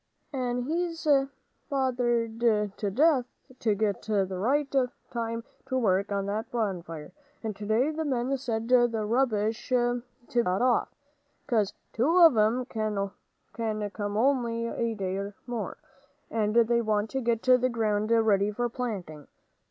[0.33, 1.29] "And he's been
[1.69, 3.27] bothered to death
[3.59, 4.67] to get the right
[5.13, 7.11] time to work on that old bonfire,
[7.43, 10.89] and today the men said the rubbish ought to be got off,
[11.45, 13.11] 'cause two of 'em can
[13.91, 15.77] come only a day more,
[16.31, 19.27] and they want to get the ground ready for planting.